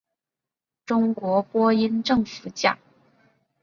[0.83, 2.79] 中国播音政府奖。